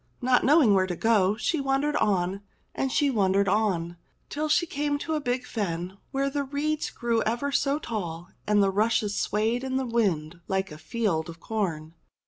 [0.19, 2.41] Not knowing where to go, she wandered on
[2.73, 3.97] and she wan dered on,
[4.31, 8.63] till she came to a big fen where the reeds grew ever so tall and
[8.63, 11.93] the rushes swayed in the wind like a field of corn.